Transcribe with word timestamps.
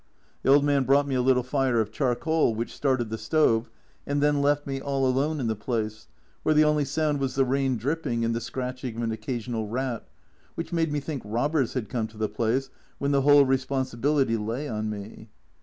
The 0.41 0.49
old 0.49 0.63
man 0.65 0.83
brought 0.83 1.07
me 1.07 1.13
a 1.13 1.21
little 1.21 1.43
fire 1.43 1.79
of 1.79 1.91
char 1.91 2.15
coal, 2.15 2.55
which 2.55 2.73
started 2.75 3.11
the 3.11 3.19
stove, 3.19 3.69
and 4.07 4.19
then 4.19 4.41
left 4.41 4.65
me 4.65 4.81
all 4.81 5.05
alone 5.05 5.39
in 5.39 5.45
the 5.45 5.55
place, 5.55 6.07
where 6.41 6.55
the 6.55 6.63
only 6.63 6.85
sound 6.85 7.19
was 7.19 7.35
the 7.35 7.45
rain 7.45 7.77
drip 7.77 8.01
ping 8.01 8.25
and 8.25 8.33
the 8.33 8.41
scratching 8.41 8.95
of 8.97 9.03
an 9.03 9.11
occasional 9.11 9.67
rat, 9.67 10.09
which 10.55 10.73
made 10.73 10.91
me 10.91 10.99
think 11.01 11.21
robbers 11.23 11.73
had 11.75 11.87
come 11.87 12.07
to 12.07 12.17
the 12.17 12.27
place 12.27 12.71
when 12.97 13.11
the 13.11 13.21
whole 13.21 13.45
responsibility 13.45 14.37
lay 14.37 14.67
on 14.67 14.89
me. 14.89 15.29